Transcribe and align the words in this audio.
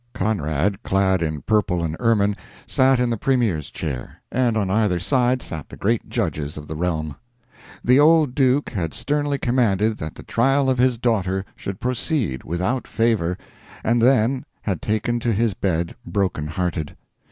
Conrad, 0.15 0.81
clad 0.81 1.21
in 1.21 1.43
purple 1.43 1.83
and 1.83 1.95
ermine, 1.99 2.33
sat 2.65 2.99
in 2.99 3.11
the 3.11 3.17
premier's 3.17 3.69
chair, 3.69 4.15
and 4.31 4.57
on 4.57 4.71
either 4.71 4.97
side 4.99 5.43
sat 5.43 5.69
the 5.69 5.77
great 5.77 6.09
judges 6.09 6.57
of 6.57 6.67
the 6.67 6.75
realm. 6.75 7.15
The 7.85 7.99
old 7.99 8.33
Duke 8.33 8.71
had 8.71 8.95
sternly 8.95 9.37
commanded 9.37 9.99
that 9.99 10.15
the 10.15 10.23
trial 10.23 10.71
of 10.71 10.79
his 10.79 10.97
daughter 10.97 11.45
should 11.55 11.79
proceed, 11.79 12.43
without 12.43 12.87
favor, 12.87 13.37
and 13.83 14.01
then 14.01 14.43
had 14.63 14.81
taken 14.81 15.19
to 15.19 15.31
his 15.33 15.53
bed 15.53 15.93
broken 16.03 16.47
hearted. 16.47 16.95